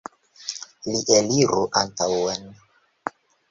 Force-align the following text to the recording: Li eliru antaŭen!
Li 0.91 0.95
eliru 1.17 1.61
antaŭen! 1.83 2.51